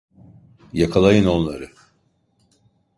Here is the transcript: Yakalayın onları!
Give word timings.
Yakalayın 0.73 1.25
onları! 1.25 1.69